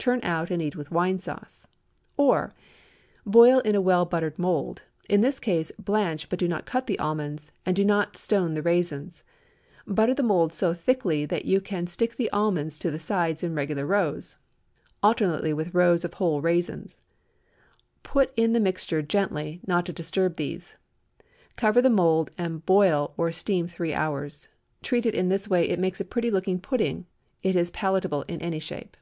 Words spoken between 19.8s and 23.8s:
to disturb these; cover the mould and boil or steam